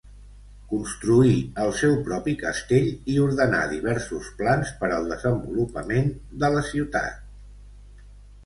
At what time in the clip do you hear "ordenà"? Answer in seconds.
3.25-3.59